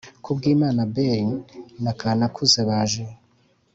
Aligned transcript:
Kubwimana 0.23 0.79
Abel 0.87 1.25
na 1.83 1.91
Kanakuze 1.99 2.59
baje 2.69 3.03